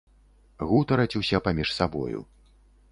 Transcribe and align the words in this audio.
Гутараць 0.71 1.17
усе 1.21 1.43
паміж 1.49 1.77
сабою. 1.77 2.19